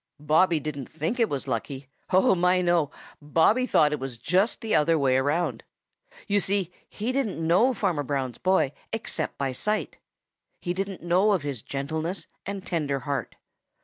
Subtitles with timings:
[0.19, 1.87] Bobby didn't think it was lucky.
[2.09, 2.89] Oh, my, no!
[3.21, 5.61] Bobby thought it was just the other way about.
[6.25, 9.97] You see, he didn't know Farmer Brown's boy, except by sight.
[10.59, 13.35] He didn't know of his gentleness and tender heart.